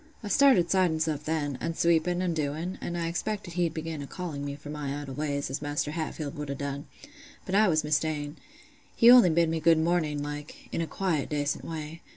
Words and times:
I 0.23 0.29
started 0.29 0.71
siding 0.71 0.99
stuff 0.99 1.25
then, 1.25 1.57
an' 1.61 1.75
sweeping 1.75 2.23
an' 2.23 2.33
doing; 2.33 2.79
and 2.81 2.97
I 2.97 3.05
expected 3.07 3.53
he'd 3.53 3.75
begin 3.75 4.01
a 4.01 4.07
calling 4.07 4.43
me 4.43 4.55
for 4.55 4.71
my 4.71 4.99
idle 4.99 5.13
ways, 5.13 5.51
as 5.51 5.61
Maister 5.61 5.91
Hatfield 5.91 6.33
would 6.37 6.49
a' 6.49 6.55
done; 6.55 6.87
but 7.45 7.53
I 7.53 7.67
was 7.67 7.83
mista'en: 7.83 8.37
he 8.95 9.11
only 9.11 9.29
bid 9.29 9.47
me 9.47 9.59
good 9.59 9.77
mornin' 9.77 10.23
like, 10.23 10.69
in 10.71 10.81
a 10.81 10.87
quiet 10.87 11.29
dacent 11.29 11.63
way. 11.63 12.01